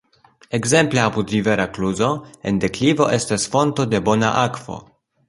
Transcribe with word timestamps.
Ekzemple 0.59 1.01
apud 1.01 1.33
rivera 1.35 1.67
kluzo 1.75 2.09
en 2.53 2.57
deklivo 2.63 3.07
estas 3.19 3.47
fonto 3.57 3.87
de 3.93 4.01
bona 4.09 4.33
akvo. 4.47 4.81